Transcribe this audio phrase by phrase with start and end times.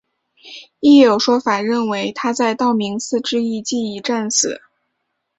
[0.79, 4.59] 亦有说法认为他在道明寺之役即已战死。